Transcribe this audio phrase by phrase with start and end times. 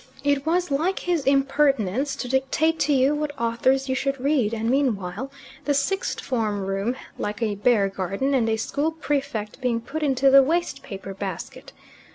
[0.23, 4.67] It was like his impertinence to dictate to you what authors you should read, and
[4.67, 5.31] meanwhile
[5.65, 10.31] the sixth form room like a bear garden, and a school prefect being put into
[10.31, 11.71] the waste paper basket.